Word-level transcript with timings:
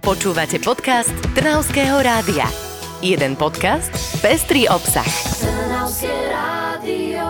Počúvate 0.00 0.56
podcast 0.64 1.12
Trnavského 1.36 2.00
rádia. 2.00 2.48
Jeden 3.04 3.36
podcast, 3.36 3.92
pestrý 4.24 4.64
obsah. 4.64 5.04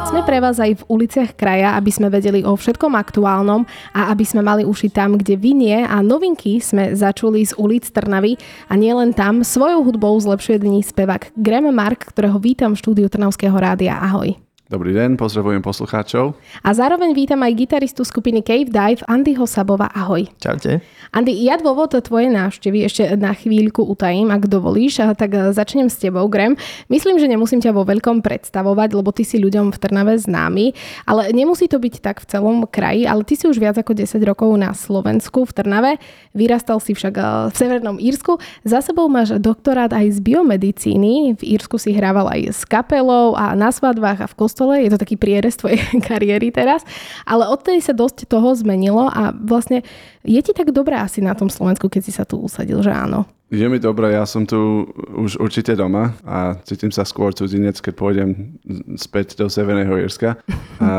Sme 0.06 0.22
pre 0.22 0.38
vás 0.38 0.62
aj 0.62 0.78
v 0.78 0.86
uliciach 0.86 1.34
kraja, 1.34 1.74
aby 1.74 1.90
sme 1.90 2.06
vedeli 2.06 2.46
o 2.46 2.54
všetkom 2.54 2.94
aktuálnom 2.94 3.66
a 3.90 4.14
aby 4.14 4.22
sme 4.22 4.46
mali 4.46 4.62
uši 4.62 4.86
tam, 4.86 5.18
kde 5.18 5.34
vy 5.34 5.50
nie 5.50 5.78
a 5.82 5.98
novinky 5.98 6.62
sme 6.62 6.94
začuli 6.94 7.42
z 7.42 7.58
ulic 7.58 7.90
Trnavy 7.90 8.38
a 8.70 8.78
nielen 8.78 9.18
tam. 9.18 9.42
Svojou 9.42 9.82
hudbou 9.82 10.14
zlepšuje 10.22 10.62
dní 10.62 10.86
spevák 10.86 11.34
Graham 11.34 11.74
Mark, 11.74 12.14
ktorého 12.14 12.38
vítam 12.38 12.78
v 12.78 12.86
štúdiu 12.86 13.10
Trnavského 13.10 13.58
rádia. 13.58 13.98
Ahoj. 13.98 14.38
Dobrý 14.70 14.94
deň, 14.94 15.18
pozdravujem 15.18 15.66
poslucháčov. 15.66 16.38
A 16.62 16.70
zároveň 16.70 17.10
vítam 17.10 17.42
aj 17.42 17.58
gitaristu 17.58 18.06
skupiny 18.06 18.38
Cave 18.38 18.70
Dive, 18.70 19.02
Andyho 19.10 19.42
Sabova. 19.42 19.90
Ahoj. 19.90 20.30
Čaute. 20.38 20.78
Andy, 21.10 21.34
ja 21.42 21.58
dôvod 21.58 21.90
tvojej 21.90 22.30
návštevy 22.30 22.86
ešte 22.86 23.02
na 23.18 23.34
chvíľku 23.34 23.82
utajím, 23.82 24.30
ak 24.30 24.46
dovolíš, 24.46 25.02
a 25.02 25.10
tak 25.18 25.34
e, 25.34 25.50
začnem 25.50 25.90
s 25.90 25.98
tebou, 25.98 26.22
Grem. 26.30 26.54
Myslím, 26.86 27.18
že 27.18 27.26
nemusím 27.26 27.58
ťa 27.58 27.74
vo 27.74 27.82
veľkom 27.82 28.22
predstavovať, 28.22 28.94
lebo 28.94 29.10
ty 29.10 29.26
si 29.26 29.42
ľuďom 29.42 29.74
v 29.74 29.80
Trnave 29.82 30.14
známy, 30.22 30.70
ale 31.02 31.34
nemusí 31.34 31.66
to 31.66 31.82
byť 31.82 31.94
tak 31.98 32.22
v 32.22 32.30
celom 32.30 32.62
kraji, 32.62 33.10
ale 33.10 33.26
ty 33.26 33.34
si 33.34 33.50
už 33.50 33.58
viac 33.58 33.74
ako 33.74 33.98
10 33.98 34.22
rokov 34.22 34.54
na 34.54 34.70
Slovensku 34.70 35.50
v 35.50 35.50
Trnave, 35.50 35.92
vyrastal 36.30 36.78
si 36.78 36.94
však 36.94 37.14
e, 37.18 37.22
v 37.50 37.54
Severnom 37.58 37.98
Írsku, 37.98 38.38
za 38.62 38.78
sebou 38.86 39.10
máš 39.10 39.34
doktorát 39.42 39.90
aj 39.90 40.14
z 40.14 40.18
biomedicíny, 40.22 41.34
v 41.34 41.58
Írsku 41.58 41.74
si 41.74 41.90
hrával 41.90 42.30
aj 42.30 42.54
s 42.54 42.62
kapelou 42.62 43.34
a 43.34 43.58
na 43.58 43.74
svadbách 43.74 44.22
a 44.22 44.30
v 44.30 44.38
kostole, 44.38 44.59
je 44.68 44.90
to 44.92 45.00
taký 45.00 45.16
prierez 45.16 45.56
tvojej 45.56 45.80
kariéry 46.08 46.52
teraz, 46.52 46.84
ale 47.24 47.48
odtedy 47.48 47.80
sa 47.80 47.96
dosť 47.96 48.28
toho 48.28 48.52
zmenilo 48.52 49.08
a 49.08 49.32
vlastne 49.32 49.80
je 50.20 50.40
ti 50.44 50.52
tak 50.52 50.74
dobré 50.76 51.00
asi 51.00 51.24
na 51.24 51.32
tom 51.32 51.48
Slovensku, 51.48 51.88
keď 51.88 52.02
si 52.04 52.12
sa 52.12 52.28
tu 52.28 52.36
usadil, 52.36 52.84
že 52.84 52.92
áno? 52.92 53.24
Je 53.50 53.66
mi 53.66 53.82
dobré, 53.82 54.14
ja 54.14 54.22
som 54.30 54.46
tu 54.46 54.86
už 55.10 55.42
určite 55.42 55.74
doma 55.74 56.14
a 56.22 56.54
cítim 56.62 56.94
sa 56.94 57.02
skôr 57.02 57.34
cudzinec, 57.34 57.82
keď 57.82 57.94
pôjdem 57.98 58.54
späť 58.94 59.34
do 59.34 59.50
Severného 59.50 59.90
Jirska. 59.98 60.38
A, 60.78 60.90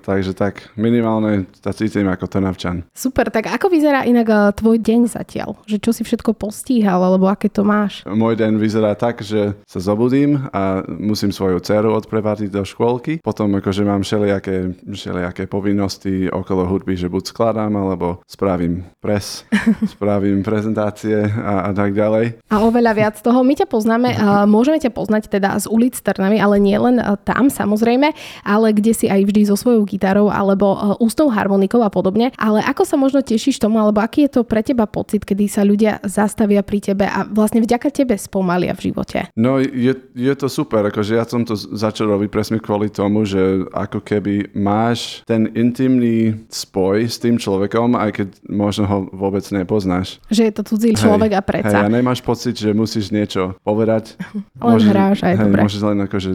takže 0.08 0.32
tak, 0.32 0.72
minimálne 0.72 1.44
sa 1.60 1.76
cítim 1.76 2.08
ako 2.08 2.24
Trnavčan. 2.24 2.88
Super, 2.96 3.28
tak 3.28 3.52
ako 3.52 3.68
vyzerá 3.68 4.08
inak 4.08 4.24
eh, 4.24 4.40
tvoj 4.56 4.80
deň 4.80 5.00
zatiaľ? 5.04 5.60
Že 5.68 5.76
čo 5.84 5.90
si 5.92 6.02
všetko 6.08 6.32
postíhal, 6.32 6.96
alebo 6.96 7.28
aké 7.28 7.52
to 7.52 7.60
máš? 7.60 8.00
Môj 8.08 8.40
deň 8.40 8.56
vyzerá 8.56 8.96
tak, 8.96 9.20
že 9.20 9.52
sa 9.68 9.76
zobudím 9.76 10.48
a 10.48 10.80
musím 10.88 11.28
svoju 11.28 11.60
dceru 11.60 11.92
odprevadiť 11.92 12.48
do 12.48 12.64
škôlky. 12.64 13.20
Potom 13.20 13.52
akože 13.60 13.84
mám 13.84 14.00
všelijaké, 14.00 14.80
všelijaké 14.88 15.44
povinnosti 15.44 16.32
okolo 16.32 16.64
hudby, 16.72 16.96
že 16.96 17.12
buď 17.12 17.36
skladám, 17.36 17.76
alebo 17.76 18.24
spravím 18.24 18.88
pres, 18.96 19.44
spravím 19.92 20.40
prezentácie 20.40 21.20
a, 21.20 21.68
a 21.68 21.76
tak 21.76 21.97
ďalej. 21.98 22.24
A 22.46 22.62
oveľa 22.62 22.92
viac 22.94 23.16
toho. 23.18 23.42
My 23.42 23.58
ťa 23.58 23.66
poznáme, 23.66 24.14
môžeme 24.46 24.78
ťa 24.78 24.94
poznať 24.94 25.26
teda 25.26 25.58
z 25.58 25.66
ulic 25.66 25.98
Trnavy, 25.98 26.38
ale 26.38 26.62
nie 26.62 26.78
len 26.78 27.02
uh, 27.02 27.18
tam 27.18 27.50
samozrejme, 27.50 28.14
ale 28.46 28.66
kde 28.70 28.94
si 28.94 29.06
aj 29.10 29.26
vždy 29.26 29.50
so 29.50 29.58
svojou 29.58 29.82
gitarou 29.82 30.30
alebo 30.30 30.72
uh, 30.72 30.78
ústnou 31.02 31.28
harmonikou 31.32 31.82
a 31.82 31.90
podobne. 31.90 32.30
Ale 32.38 32.62
ako 32.62 32.86
sa 32.86 32.94
možno 32.94 33.20
tešíš 33.24 33.58
tomu, 33.58 33.82
alebo 33.82 33.98
aký 33.98 34.30
je 34.30 34.38
to 34.38 34.46
pre 34.46 34.62
teba 34.62 34.86
pocit, 34.86 35.26
kedy 35.26 35.50
sa 35.50 35.66
ľudia 35.66 35.98
zastavia 36.06 36.62
pri 36.62 36.78
tebe 36.78 37.04
a 37.08 37.26
vlastne 37.26 37.58
vďaka 37.58 37.90
tebe 37.90 38.14
spomalia 38.14 38.76
v 38.78 38.92
živote? 38.92 39.32
No 39.34 39.58
je, 39.58 39.96
je 40.14 40.34
to 40.38 40.46
super, 40.46 40.86
akože 40.86 41.18
ja 41.18 41.26
som 41.26 41.42
to 41.42 41.58
začal 41.58 42.12
robiť 42.14 42.28
presne 42.30 42.58
kvôli 42.62 42.92
tomu, 42.92 43.26
že 43.26 43.66
ako 43.74 44.04
keby 44.04 44.54
máš 44.54 45.24
ten 45.24 45.50
intimný 45.56 46.36
spoj 46.52 47.08
s 47.08 47.16
tým 47.18 47.40
človekom, 47.40 47.96
aj 47.96 48.10
keď 48.22 48.28
možno 48.46 48.84
ho 48.86 48.98
vôbec 49.10 49.42
nepoznáš. 49.50 50.20
Že 50.28 50.42
je 50.48 50.52
to 50.52 50.62
cudzí 50.62 50.90
človek 50.94 51.32
hej, 51.34 51.40
a 51.40 51.42
predsa. 51.42 51.78
Hej, 51.84 51.87
a 51.88 51.96
nemáš 51.96 52.20
pocit, 52.20 52.52
že 52.52 52.76
musíš 52.76 53.08
niečo 53.08 53.56
povedať. 53.64 54.20
Len 54.60 54.84
hráš 54.92 55.24
aj, 55.24 55.34
hej, 55.40 55.44
dobre. 55.48 55.60
Môžeš 55.64 55.82
len 55.88 55.98
akože 56.04 56.30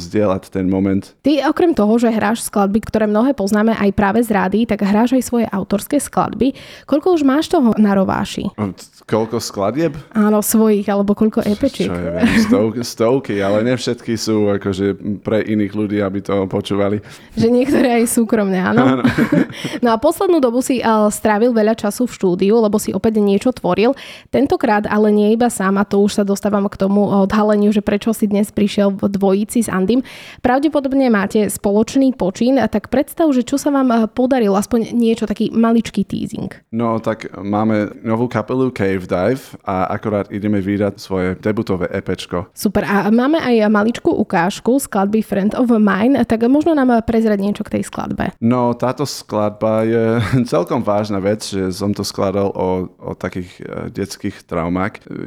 zdieľať 0.00 0.42
ten 0.48 0.64
moment. 0.64 1.04
Ty 1.20 1.52
okrem 1.52 1.76
toho, 1.76 2.00
že 2.00 2.08
hráš 2.08 2.48
skladby, 2.48 2.80
ktoré 2.88 3.04
mnohé 3.04 3.36
poznáme 3.36 3.76
aj 3.76 3.90
práve 3.92 4.24
z 4.24 4.32
rády, 4.32 4.64
tak 4.64 4.80
hráš 4.80 5.12
aj 5.20 5.22
svoje 5.26 5.46
autorské 5.52 6.00
skladby. 6.00 6.56
Koľko 6.88 7.20
už 7.20 7.22
máš 7.26 7.52
toho 7.52 7.76
na 7.76 7.92
rováši? 7.92 8.48
T- 8.56 8.94
Koľko 9.04 9.36
skladieb? 9.36 9.92
Áno, 10.16 10.40
svojich, 10.40 10.88
alebo 10.88 11.12
koľko 11.12 11.44
epečiek. 11.44 11.92
Čo 11.92 11.98
ja 11.98 12.24
viem, 12.24 12.40
stovky, 12.40 12.80
stovky, 12.80 13.34
ale 13.44 13.60
ne 13.60 13.76
všetky 13.76 14.16
sú 14.16 14.48
akože 14.56 15.20
pre 15.20 15.44
iných 15.44 15.72
ľudí, 15.76 16.00
aby 16.00 16.24
to 16.24 16.48
počúvali. 16.48 17.04
Že 17.36 17.52
niektoré 17.52 18.00
aj 18.00 18.08
súkromné, 18.08 18.64
áno. 18.64 19.04
no 19.84 19.88
a 19.92 20.00
poslednú 20.00 20.40
dobu 20.40 20.64
si 20.64 20.80
uh, 20.80 21.12
strávil 21.12 21.52
veľa 21.52 21.76
času 21.76 22.08
v 22.08 22.16
štúdiu, 22.16 22.56
lebo 22.64 22.80
si 22.80 22.96
opäť 22.96 23.20
niečo 23.20 23.52
tvoril. 23.52 23.92
Tentokrát 24.32 24.88
ale 24.94 25.10
nie 25.10 25.34
iba 25.34 25.50
sám, 25.50 25.82
a 25.82 25.84
to 25.84 25.98
už 25.98 26.22
sa 26.22 26.24
dostávam 26.24 26.70
k 26.70 26.78
tomu 26.78 27.02
odhaleniu, 27.02 27.74
že 27.74 27.82
prečo 27.82 28.14
si 28.14 28.30
dnes 28.30 28.54
prišiel 28.54 28.94
v 28.94 29.10
dvojici 29.10 29.66
s 29.66 29.68
Andym. 29.68 30.06
Pravdepodobne 30.38 31.10
máte 31.10 31.50
spoločný 31.50 32.14
počín, 32.14 32.62
a 32.62 32.70
tak 32.70 32.94
predstav, 32.94 33.26
že 33.34 33.42
čo 33.42 33.58
sa 33.58 33.74
vám 33.74 34.06
podarilo, 34.14 34.54
aspoň 34.54 34.94
niečo, 34.94 35.26
taký 35.26 35.50
maličký 35.50 36.06
teasing. 36.06 36.54
No 36.70 37.02
tak 37.02 37.26
máme 37.34 37.90
novú 38.06 38.30
kapelu 38.30 38.70
Cave 38.70 39.02
Dive 39.02 39.42
a 39.66 39.90
akorát 39.90 40.30
ideme 40.30 40.62
vydať 40.62 40.94
svoje 41.02 41.34
debutové 41.42 41.90
EPčko. 41.90 42.54
Super. 42.54 42.86
A 42.86 43.10
máme 43.10 43.42
aj 43.42 43.66
maličkú 43.72 44.14
ukážku 44.14 44.78
skladby 44.78 45.24
Friend 45.24 45.56
of 45.58 45.72
Mine, 45.74 46.22
tak 46.28 46.46
možno 46.46 46.76
nám 46.76 47.02
prezrať 47.02 47.38
niečo 47.40 47.66
k 47.66 47.80
tej 47.80 47.82
skladbe. 47.88 48.36
No 48.38 48.76
táto 48.76 49.08
skladba 49.08 49.82
je 49.88 50.04
celkom 50.52 50.84
vážna 50.84 51.18
vec, 51.18 51.42
že 51.42 51.72
som 51.72 51.90
to 51.90 52.04
skladal 52.04 52.52
o, 52.52 52.92
o 53.00 53.10
takých 53.16 53.50
eh, 53.64 53.88
detských 53.88 54.44
traumách. 54.44 54.73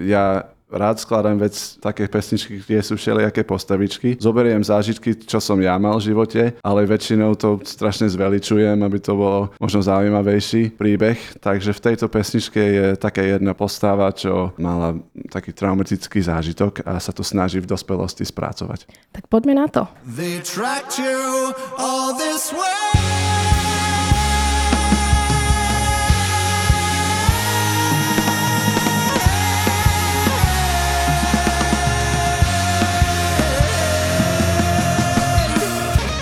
Ja 0.03 0.51
rád 0.67 0.99
skladám 0.99 1.39
vec, 1.39 1.79
také 1.79 2.07
pesničky, 2.11 2.59
kde 2.59 2.83
sú 2.83 2.99
všelijaké 2.99 3.43
postavičky. 3.47 4.19
Zoberiem 4.19 4.59
zážitky, 4.63 5.15
čo 5.15 5.39
som 5.39 5.55
ja 5.63 5.79
mal 5.79 5.95
v 5.99 6.11
živote, 6.11 6.41
ale 6.59 6.83
väčšinou 6.83 7.39
to 7.39 7.63
strašne 7.63 8.11
zveličujem, 8.11 8.75
aby 8.83 8.99
to 8.99 9.15
bolo 9.15 9.41
možno 9.63 9.79
zaujímavejší 9.79 10.75
príbeh. 10.75 11.39
Takže 11.39 11.71
v 11.71 11.83
tejto 11.91 12.11
pesničke 12.11 12.59
je 12.59 12.85
taká 12.99 13.23
jedna 13.23 13.55
postava, 13.55 14.11
čo 14.11 14.51
mala 14.59 14.99
taký 15.31 15.55
traumatický 15.55 16.19
zážitok 16.19 16.83
a 16.83 16.99
sa 16.99 17.15
to 17.15 17.23
snaží 17.23 17.63
v 17.63 17.69
dospelosti 17.69 18.27
spracovať. 18.27 18.91
Tak 19.15 19.31
poďme 19.31 19.55
na 19.55 19.67
to. 19.71 19.87
They 20.03 20.43
tracked 20.43 20.99
you 20.99 21.55
all 21.79 22.11
this 22.19 22.51
way. 22.51 23.06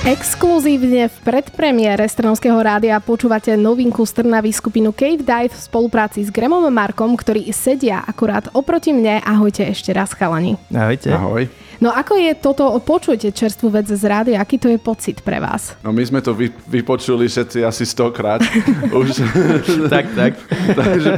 Exkluzívne 0.05 1.09
v 1.09 1.17
predpremiére 1.25 2.05
Strnovského 2.05 2.53
rádia 2.61 2.93
počúvate 3.01 3.57
novinku 3.57 4.05
z 4.05 4.21
Trnavy 4.21 4.53
skupinu 4.53 4.93
Cave 4.93 5.25
Dive 5.25 5.49
v 5.49 5.57
spolupráci 5.57 6.21
s 6.21 6.29
Gremom 6.29 6.61
Markom, 6.69 7.17
ktorí 7.17 7.49
sedia 7.49 8.05
akurát 8.05 8.53
oproti 8.53 8.93
mne. 8.93 9.17
Ahojte 9.25 9.65
ešte 9.65 9.89
raz, 9.97 10.13
chalani. 10.13 10.61
Ahojte. 10.69 11.09
Ahoj. 11.09 11.49
No 11.79 11.91
ako 11.91 12.15
je 12.15 12.31
toto, 12.35 12.71
počujete 12.79 13.31
čerstvú 13.31 13.69
vec 13.69 13.87
z 13.87 14.03
rádia, 14.05 14.39
aký 14.39 14.55
to 14.57 14.71
je 14.71 14.79
pocit 14.79 15.19
pre 15.19 15.39
vás? 15.39 15.75
No 15.83 15.91
my 15.91 16.01
sme 16.01 16.19
to 16.19 16.31
vy, 16.31 16.51
vypočuli 16.65 17.27
všetci 17.27 17.63
asi 17.63 17.83
stokrát 17.83 18.39
už. 18.99 19.21
tak, 19.91 20.05
tak. 20.15 20.31
Takže 20.79 21.09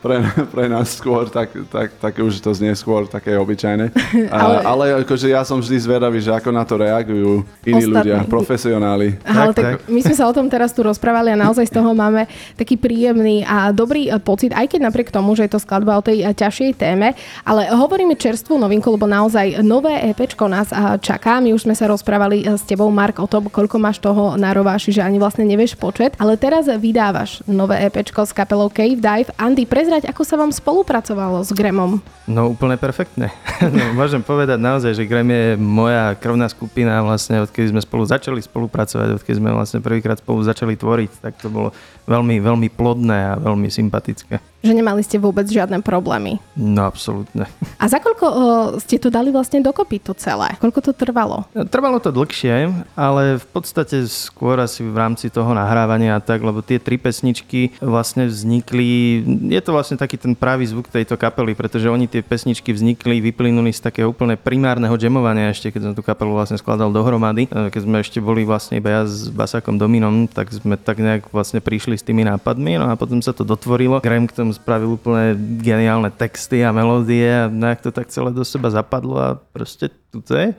pre, 0.00 0.16
pre 0.48 0.64
nás 0.68 0.96
skôr, 0.96 1.28
tak, 1.28 1.50
tak, 1.68 1.96
tak 1.98 2.12
už 2.18 2.40
to 2.40 2.50
znie 2.52 2.72
skôr 2.74 3.08
také 3.08 3.34
obyčajné. 3.36 3.90
A, 4.28 4.36
ale, 4.38 4.56
ale 4.60 4.84
akože 5.06 5.30
ja 5.30 5.40
som 5.42 5.56
vždy 5.58 5.76
zvedavý, 5.78 6.18
že 6.20 6.28
ako 6.28 6.50
na 6.52 6.64
to 6.66 6.76
reagujú 6.76 7.44
iní 7.64 7.84
Ostatní. 7.86 7.92
ľudia, 8.12 8.16
profesionáli. 8.28 9.16
Ale 9.24 9.52
Tak, 9.52 9.56
tak, 9.56 9.64
tak. 9.64 9.78
my 9.88 10.00
sme 10.04 10.14
sa 10.14 10.24
o 10.28 10.32
tom 10.36 10.46
teraz 10.52 10.74
tu 10.76 10.84
rozprávali 10.84 11.32
a 11.32 11.38
naozaj 11.38 11.64
z 11.70 11.74
toho 11.74 11.90
máme 11.96 12.28
taký 12.54 12.76
príjemný 12.76 13.46
a 13.46 13.72
dobrý 13.72 14.10
e, 14.10 14.20
pocit, 14.20 14.52
aj 14.52 14.68
keď 14.68 14.80
napriek 14.84 15.08
tomu, 15.08 15.32
že 15.32 15.48
je 15.48 15.52
to 15.56 15.60
skladba 15.62 15.96
o 15.96 16.04
tej 16.04 16.22
e, 16.22 16.30
ťažšej 16.34 16.70
téme, 16.76 17.16
ale 17.42 17.72
hovoríme 17.72 18.18
čerstvú 18.18 18.60
novinku, 18.60 18.92
lebo 18.92 19.08
naozaj 19.08 19.37
nové 19.62 19.94
EPčko 20.12 20.46
nás 20.46 20.70
čaká. 21.02 21.38
My 21.42 21.54
už 21.54 21.66
sme 21.68 21.74
sa 21.74 21.90
rozprávali 21.90 22.44
e, 22.44 22.56
s 22.56 22.64
tebou, 22.64 22.88
Mark, 22.92 23.18
o 23.22 23.28
tom, 23.30 23.46
koľko 23.48 23.76
máš 23.80 23.98
toho 23.98 24.36
na 24.36 24.52
rováši, 24.52 24.94
že 24.94 25.04
ani 25.04 25.20
vlastne 25.20 25.46
nevieš 25.46 25.76
počet, 25.78 26.14
ale 26.20 26.38
teraz 26.38 26.68
vydávaš 26.68 27.42
nové 27.48 27.78
EPčko 27.88 28.26
s 28.26 28.32
kapelou 28.34 28.68
Cave 28.70 28.98
Dive. 28.98 29.30
Andy, 29.38 29.64
prezrať, 29.64 30.06
ako 30.08 30.22
sa 30.26 30.34
vám 30.36 30.50
spolupracovalo 30.54 31.42
s 31.42 31.50
Gremom? 31.54 32.02
No 32.28 32.52
úplne 32.52 32.76
perfektne. 32.76 33.32
no, 33.74 33.96
môžem 33.96 34.20
povedať 34.20 34.60
naozaj, 34.60 34.92
že 34.92 35.08
Grem 35.08 35.28
je 35.32 35.56
moja 35.56 36.12
krvná 36.18 36.46
skupina 36.52 37.00
vlastne, 37.00 37.40
odkedy 37.40 37.72
sme 37.72 37.80
spolu 37.80 38.04
začali 38.04 38.40
spolupracovať, 38.44 39.20
odkedy 39.20 39.36
sme 39.40 39.50
vlastne 39.54 39.80
prvýkrát 39.80 40.20
spolu 40.20 40.44
začali 40.44 40.76
tvoriť, 40.76 41.10
tak 41.24 41.40
to 41.40 41.48
bolo 41.48 41.72
veľmi, 42.04 42.40
veľmi 42.40 42.68
plodné 42.72 43.32
a 43.32 43.40
veľmi 43.40 43.72
sympatické. 43.72 44.57
Že 44.58 44.72
nemali 44.74 45.06
ste 45.06 45.22
vôbec 45.22 45.46
žiadne 45.46 45.78
problémy. 45.86 46.42
No 46.58 46.82
absolútne. 46.82 47.46
A 47.78 47.86
za 47.86 48.02
koľko 48.02 48.26
o, 48.26 48.34
ste 48.82 48.98
to 48.98 49.06
dali 49.06 49.30
vlastne 49.30 49.62
dokopy 49.62 50.02
to 50.02 50.18
celé? 50.18 50.58
Koľko 50.58 50.90
to 50.90 50.92
trvalo? 50.92 51.46
No, 51.54 51.62
Trvalo 51.62 52.02
to 52.02 52.10
dlhšie, 52.10 52.66
ale 52.98 53.38
v 53.38 53.46
podstate 53.54 54.02
skôr 54.10 54.58
asi 54.58 54.82
v 54.82 54.98
rámci 54.98 55.30
toho 55.30 55.54
nahrávania 55.54 56.18
a 56.18 56.24
tak, 56.24 56.42
lebo 56.42 56.58
tie 56.58 56.82
tri 56.82 56.98
pesničky 56.98 57.78
vlastne 57.78 58.26
vznikli, 58.26 59.22
je 59.46 59.60
to 59.62 59.70
vlastne 59.70 59.94
taký 59.94 60.18
ten 60.18 60.34
pravý 60.34 60.66
zvuk 60.66 60.90
tejto 60.90 61.14
kapely, 61.14 61.54
pretože 61.54 61.86
oni 61.86 62.10
tie 62.10 62.26
pesničky 62.26 62.74
vznikli, 62.74 63.22
vyplynuli 63.22 63.70
z 63.70 63.78
takého 63.78 64.10
úplne 64.10 64.34
primárneho 64.34 64.98
jamovania 64.98 65.54
ešte, 65.54 65.70
keď 65.70 65.80
som 65.86 65.94
tú 65.94 66.02
kapelu 66.02 66.34
vlastne 66.34 66.58
skladal 66.58 66.90
dohromady. 66.90 67.46
E, 67.46 67.70
Keď 67.70 67.80
sme 67.86 68.02
ešte 68.02 68.18
boli 68.18 68.42
vlastne 68.42 68.82
iba 68.82 68.90
ja 68.90 69.02
s 69.06 69.30
Basakom 69.30 69.78
Dominom, 69.78 70.26
tak 70.26 70.50
sme 70.50 70.74
tak 70.74 70.98
nejak 70.98 71.30
vlastne 71.30 71.62
prišli 71.62 71.94
s 71.94 72.02
tými 72.02 72.26
nápadmi, 72.26 72.74
no 72.82 72.90
a 72.90 72.98
potom 72.98 73.22
sa 73.22 73.30
to 73.30 73.46
dotvorilo. 73.46 74.02
Graham 74.02 74.26
k 74.26 74.34
tomu 74.34 74.47
spravil 74.52 74.96
úplne 74.96 75.34
geniálne 75.60 76.12
texty 76.12 76.64
a 76.64 76.74
melódie 76.74 77.28
a 77.28 77.48
nejak 77.48 77.84
to 77.84 77.90
tak 77.90 78.08
celé 78.08 78.30
do 78.30 78.44
seba 78.44 78.68
zapadlo 78.72 79.16
a 79.16 79.36
proste 79.36 79.90
tu 80.12 80.20
je. 80.32 80.54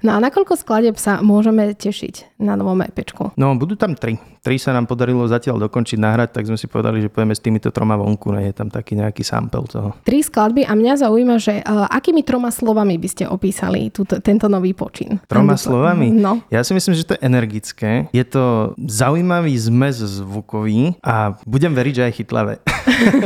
No 0.00 0.12
a 0.12 0.18
na 0.18 0.28
koľko 0.28 0.54
skladeb 0.54 0.94
sa 0.94 1.18
môžeme 1.18 1.70
tešiť 1.70 2.38
na 2.38 2.54
novom 2.54 2.78
EPčku? 2.80 3.34
No, 3.34 3.54
budú 3.54 3.74
tam 3.74 3.92
tri. 3.92 4.14
Tri 4.38 4.56
sa 4.56 4.70
nám 4.70 4.84
podarilo 4.84 5.24
zatiaľ 5.24 5.58
dokončiť 5.60 5.98
nahrať, 5.98 6.28
tak 6.30 6.44
sme 6.44 6.54
si 6.54 6.64
povedali, 6.64 6.98
že 6.98 7.08
pojeme 7.08 7.30
s 7.30 7.40
týmito 7.40 7.68
troma 7.68 7.94
vonku, 7.94 8.30
ne 8.30 8.46
je 8.46 8.54
tam 8.54 8.68
taký 8.68 8.94
nejaký 8.94 9.20
sample 9.20 9.64
toho. 9.64 9.92
Tri 10.02 10.20
skladby 10.20 10.62
a 10.62 10.72
mňa 10.72 10.94
zaujíma, 11.00 11.36
že 11.36 11.58
uh, 11.58 11.86
akými 11.88 12.22
troma 12.22 12.48
slovami 12.48 12.96
by 12.96 13.08
ste 13.08 13.24
opísali 13.24 13.88
túto, 13.88 14.18
tento 14.18 14.46
nový 14.46 14.72
počin? 14.72 15.18
Troma 15.26 15.52
Alebo 15.52 15.58
to- 15.58 15.66
slovami? 15.66 16.06
No. 16.10 16.40
Ja 16.48 16.62
si 16.62 16.72
myslím, 16.72 16.94
že 16.94 17.04
to 17.04 17.14
je 17.14 17.22
energické. 17.22 17.90
Je 18.10 18.22
to 18.22 18.72
zaujímavý 18.78 19.52
zmes 19.54 19.98
zvukový 19.98 20.96
a 21.00 21.36
budem 21.42 21.70
veriť, 21.70 21.94
že 21.94 22.02
aj 22.04 22.14
chytlavé. 22.14 22.54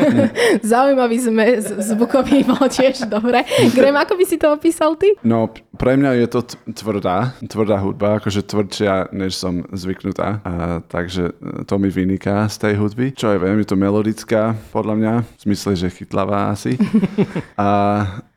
Zaujímavý 0.63 1.17
sme 1.19 1.45
z- 1.59 1.93
zvukový 1.93 2.45
bol 2.45 2.67
tiež, 2.67 3.07
dobre. 3.07 3.45
Grem, 3.77 3.95
ako 3.95 4.15
by 4.15 4.25
si 4.25 4.37
to 4.37 4.51
opísal 4.51 4.95
ty? 4.95 5.15
No, 5.23 5.49
pre 5.83 5.99
mňa 5.99 6.15
je 6.15 6.27
to 6.31 6.41
tvrdá, 6.79 7.35
tvrdá 7.43 7.83
hudba, 7.83 8.23
akože 8.23 8.47
tvrdšia, 8.47 9.11
než 9.11 9.35
som 9.35 9.67
zvyknutá. 9.75 10.39
A, 10.47 10.79
takže 10.79 11.35
e, 11.35 11.67
to 11.67 11.75
mi 11.83 11.91
vyniká 11.91 12.47
z 12.47 12.57
tej 12.63 12.75
hudby. 12.79 13.11
Čo 13.11 13.35
aj 13.35 13.43
viem, 13.43 13.59
je 13.59 13.67
to 13.67 13.75
melodická, 13.75 14.55
podľa 14.71 14.95
mňa, 14.95 15.13
v 15.27 15.41
zmysle, 15.43 15.75
že 15.75 15.91
chytlavá 15.91 16.55
asi. 16.55 16.79
A, 17.59 17.69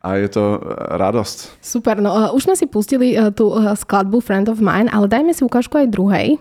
a 0.02 0.08
je 0.18 0.28
to 0.28 0.58
e, 0.58 0.60
radosť. 0.98 1.62
Super, 1.62 2.02
no 2.02 2.10
uh, 2.10 2.34
už 2.34 2.50
sme 2.50 2.54
si 2.58 2.66
pustili 2.66 3.14
uh, 3.14 3.30
tú 3.30 3.54
uh, 3.54 3.74
skladbu 3.74 4.18
Friend 4.18 4.46
of 4.50 4.58
Mine, 4.58 4.90
ale 4.90 5.06
dajme 5.06 5.30
si 5.30 5.42
ukážku 5.42 5.78
aj 5.78 5.90
druhej. 5.90 6.38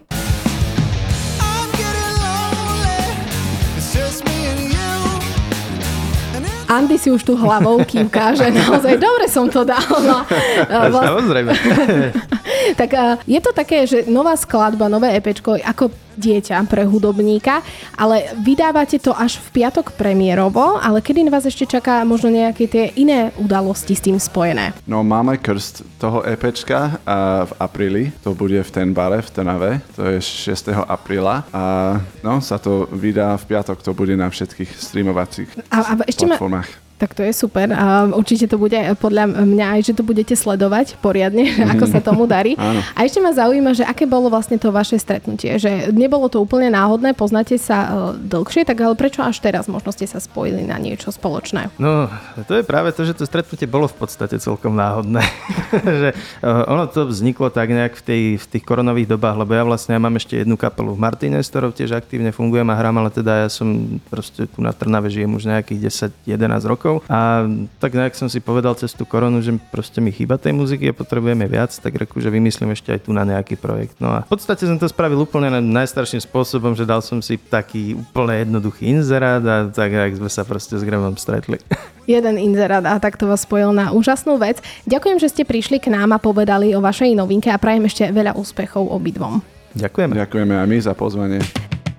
Andy 6.67 6.97
si 6.97 7.09
už 7.09 7.21
tu 7.21 7.35
hlavou 7.35 7.77
kývka, 7.79 8.33
že 8.33 8.49
naozaj 8.49 8.97
dobre 8.97 9.25
som 9.27 9.45
to 9.47 9.61
dala. 9.61 10.25
Uh, 10.65 10.89
vlast- 10.89 11.07
Samozrejme. 11.07 11.51
tak 12.73 12.89
je 13.29 13.39
to 13.41 13.51
také, 13.53 13.85
že 13.85 14.09
nová 14.09 14.33
skladba, 14.33 14.89
nové 14.89 15.13
EPčko, 15.21 15.61
ako 15.61 15.93
dieťa 16.15 16.63
pre 16.71 16.87
hudobníka, 16.87 17.59
ale 17.99 18.31
vydávate 18.39 18.97
to 19.03 19.11
až 19.11 19.37
v 19.51 19.61
piatok 19.61 19.93
premiérovo, 19.99 20.79
ale 20.79 21.03
kedy 21.03 21.27
vás 21.27 21.43
ešte 21.43 21.67
čaká 21.67 22.07
možno 22.07 22.31
nejaké 22.31 22.71
tie 22.71 22.95
iné 22.95 23.35
udalosti 23.35 23.93
s 23.93 24.01
tým 24.03 24.15
spojené? 24.15 24.71
No, 24.87 25.03
máme 25.03 25.35
krst 25.37 25.83
toho 25.99 26.23
EPčka 26.23 27.03
a 27.03 27.43
v 27.43 27.51
apríli. 27.59 28.03
To 28.23 28.31
bude 28.31 28.63
v 28.63 28.71
ten 28.71 28.95
bare 28.95 29.19
v 29.19 29.29
Trnave. 29.29 29.71
To 29.99 30.07
je 30.07 30.23
6. 30.23 30.71
apríla. 30.87 31.43
A 31.51 31.97
no, 32.23 32.39
sa 32.39 32.55
to 32.57 32.87
vydá 32.95 33.35
v 33.35 33.45
piatok. 33.51 33.83
To 33.83 33.91
bude 33.91 34.15
na 34.15 34.31
všetkých 34.31 34.71
streamovacích 34.71 35.49
A, 35.67 35.77
a 35.83 36.03
ešte 36.07 36.23
ma, 36.23 36.39
platformách. 36.39 36.84
Tak 37.05 37.13
to 37.13 37.21
je 37.21 37.37
super. 37.37 37.69
A 37.69 38.09
určite 38.09 38.49
to 38.49 38.57
bude 38.57 38.73
podľa 38.97 39.29
mňa 39.45 39.77
aj, 39.77 39.81
že 39.85 39.93
to 39.93 40.01
budete 40.01 40.33
sledovať 40.33 40.97
poriadne, 41.05 41.45
ako 41.77 41.85
sa 41.85 42.01
tomu 42.01 42.25
darí. 42.25 42.57
Áno. 42.57 42.81
A 42.97 43.05
ešte 43.05 43.21
ma 43.21 43.29
zaujíma, 43.29 43.77
že 43.77 43.85
aké 43.85 44.09
bolo 44.09 44.33
vlastne 44.33 44.57
to 44.57 44.73
vaše 44.73 44.97
stretnutie. 44.97 45.61
Že 45.61 45.93
nebolo 45.93 46.33
to 46.33 46.41
úplne 46.41 46.73
náhodné, 46.73 47.13
poznáte 47.13 47.61
sa 47.61 47.77
e, 47.77 47.89
dlhšie, 48.25 48.65
tak 48.65 48.81
ale 48.81 48.97
prečo 48.97 49.21
až 49.21 49.37
teraz 49.37 49.69
možno 49.69 49.93
ste 49.93 50.09
sa 50.09 50.17
spojili 50.17 50.65
na 50.65 50.81
niečo 50.81 51.13
spoločné? 51.13 51.69
No, 51.77 52.09
to 52.49 52.57
je 52.57 52.65
práve 52.65 52.89
to, 52.89 53.05
že 53.05 53.13
to 53.13 53.29
stretnutie 53.29 53.69
bolo 53.69 53.85
v 53.85 54.01
podstate 54.01 54.41
celkom 54.41 54.73
náhodné. 54.73 55.21
že 56.01 56.09
uh, 56.41 56.65
ono 56.65 56.89
to 56.89 57.05
vzniklo 57.05 57.53
tak 57.53 57.69
nejak 57.69 58.01
v, 58.01 58.01
tej, 58.01 58.21
v 58.41 58.45
tých 58.49 58.63
koronových 58.65 59.13
dobách, 59.13 59.45
lebo 59.45 59.53
ja 59.53 59.61
vlastne 59.61 59.93
ja 59.93 60.01
mám 60.01 60.17
ešte 60.17 60.41
jednu 60.41 60.57
kapelu 60.57 60.97
v 60.97 61.03
Martine, 61.05 61.37
s 61.37 61.53
ktorou 61.53 61.69
tiež 61.69 61.93
aktívne 61.93 62.33
fungujem 62.33 62.65
a 62.71 62.75
hrám, 62.79 62.97
ale 62.97 63.13
teda 63.13 63.45
ja 63.45 63.49
som 63.51 64.01
proste 64.09 64.49
tu 64.49 64.63
na 64.63 64.73
Trnave 64.73 65.11
žijem 65.11 65.35
už 65.35 65.51
nejakých 65.51 66.09
10-11 66.25 66.71
rokov 66.71 66.94
a 67.09 67.49
tak 67.79 67.95
nejak 67.95 68.13
som 68.13 68.29
si 68.29 68.43
povedal 68.43 68.75
cez 68.77 68.93
tú 68.93 69.03
koronu, 69.07 69.41
že 69.41 69.55
proste 69.71 69.99
mi 69.99 70.13
chýba 70.13 70.39
tej 70.39 70.53
muziky 70.53 70.91
a 70.91 70.97
potrebujeme 70.97 71.47
viac, 71.49 71.71
tak 71.73 71.95
reku, 71.95 72.21
že 72.21 72.29
vymyslím 72.29 72.75
ešte 72.75 72.93
aj 72.93 72.99
tu 73.07 73.11
na 73.11 73.23
nejaký 73.23 73.57
projekt. 73.59 73.97
No 73.99 74.13
a 74.13 74.23
v 74.23 74.31
podstate 74.31 74.67
som 74.67 74.79
to 74.79 74.85
spravil 74.87 75.23
úplne 75.23 75.49
najstarším 75.59 76.21
spôsobom, 76.23 76.77
že 76.77 76.87
dal 76.87 77.01
som 77.01 77.19
si 77.19 77.35
taký 77.39 77.97
úplne 77.97 78.45
jednoduchý 78.45 78.99
inzerát 78.99 79.43
a 79.43 79.67
tak, 79.67 79.91
jak 79.91 80.13
sme 80.19 80.29
sa 80.29 80.45
proste 80.45 80.77
s 80.77 80.83
Gremom 80.83 81.17
stretli. 81.19 81.59
Jeden 82.05 82.37
inzerát 82.37 82.85
a 82.85 83.01
takto 83.01 83.25
vás 83.25 83.41
spojil 83.49 83.73
na 83.73 83.89
úžasnú 83.89 84.37
vec. 84.37 84.61
Ďakujem, 84.85 85.17
že 85.17 85.31
ste 85.33 85.43
prišli 85.43 85.81
k 85.81 85.89
nám 85.89 86.13
a 86.13 86.21
povedali 86.21 86.77
o 86.77 86.79
vašej 86.83 87.17
novinke 87.17 87.49
a 87.49 87.57
prajem 87.57 87.89
ešte 87.89 88.05
veľa 88.13 88.37
úspechov 88.37 88.93
obidvom. 88.93 89.41
Ďakujeme. 89.73 90.13
Ďakujeme 90.13 90.53
aj 90.53 90.67
my 90.69 90.77
za 90.79 90.93
pozvanie. 90.93 91.41